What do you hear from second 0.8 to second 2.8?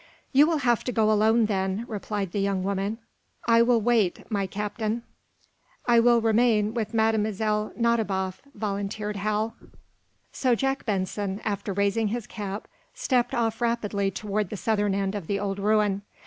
to go alone, then," replied the young